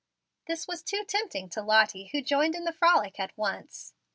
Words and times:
This 0.47 0.67
was 0.67 0.81
too 0.81 1.05
tempting 1.07 1.47
to 1.49 1.61
Lottie, 1.61 2.07
who 2.07 2.23
joined 2.23 2.55
the 2.55 2.73
frolic 2.73 3.19
at 3.19 3.37
once. 3.37 3.93